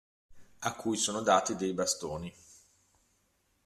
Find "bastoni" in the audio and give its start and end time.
1.73-2.33